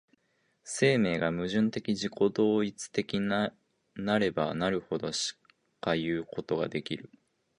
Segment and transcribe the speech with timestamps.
[0.63, 3.53] 生命が矛盾的自己同一的な
[4.17, 5.37] ればなるほどし
[5.79, 7.11] かいうことができる。